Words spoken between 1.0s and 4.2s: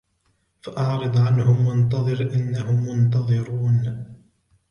عَنْهُمْ وَانْتَظِرْ إِنَّهُمْ مُنْتَظِرُونَ